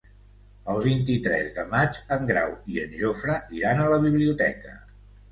El 0.75 0.79
vint-i-tres 0.83 1.49
de 1.57 1.65
maig 1.73 1.99
en 2.15 2.25
Grau 2.31 2.55
i 2.75 2.81
en 2.85 2.95
Jofre 3.01 3.35
iran 3.59 3.83
a 3.83 3.91
la 3.93 4.01
biblioteca. 4.07 4.73